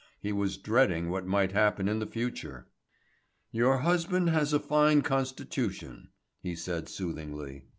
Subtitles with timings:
[0.19, 2.65] He was dreading what might happen in the future.
[3.51, 6.09] "Your husband has a fine constitution,"
[6.41, 7.65] he said soothingly.